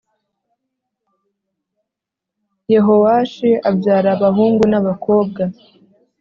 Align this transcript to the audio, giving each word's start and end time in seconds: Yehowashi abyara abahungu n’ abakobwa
Yehowashi 2.73 3.49
abyara 3.69 4.09
abahungu 4.15 4.63
n’ 4.71 4.73
abakobwa 4.79 5.41